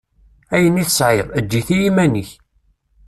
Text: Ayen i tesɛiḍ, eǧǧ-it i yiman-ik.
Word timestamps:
Ayen 0.55 0.81
i 0.81 0.83
tesɛiḍ, 0.87 1.27
eǧǧ-it 1.39 1.69
i 1.75 1.77
yiman-ik. 1.81 2.29